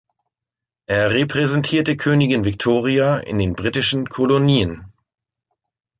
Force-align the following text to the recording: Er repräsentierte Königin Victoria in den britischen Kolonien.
Er 0.87 1.11
repräsentierte 1.11 1.95
Königin 1.95 2.43
Victoria 2.43 3.19
in 3.19 3.37
den 3.37 3.53
britischen 3.53 4.09
Kolonien. 4.09 4.91